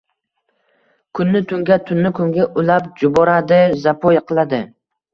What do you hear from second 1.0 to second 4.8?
Kunni tunga, tunni kunga ulab juboradi, zapoy qiladi